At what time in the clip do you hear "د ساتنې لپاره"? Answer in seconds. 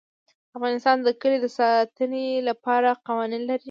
1.41-2.89